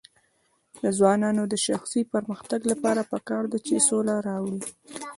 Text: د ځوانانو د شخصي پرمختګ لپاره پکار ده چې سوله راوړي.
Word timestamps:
د 0.83 0.85
ځوانانو 0.97 1.43
د 1.47 1.55
شخصي 1.67 2.01
پرمختګ 2.13 2.61
لپاره 2.71 3.01
پکار 3.11 3.43
ده 3.51 3.57
چې 3.67 3.85
سوله 3.89 4.15
راوړي. 4.27 4.61